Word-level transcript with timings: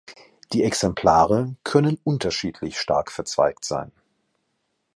Die 0.53 0.63
Exemplare 0.63 1.55
können 1.63 1.99
unterschiedlich 2.03 2.79
stark 2.79 3.11
verzweigt 3.11 3.63
sein. 3.63 3.91